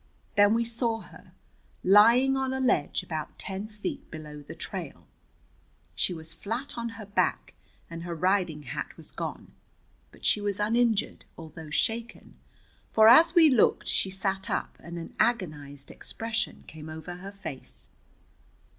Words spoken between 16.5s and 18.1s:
came over her face.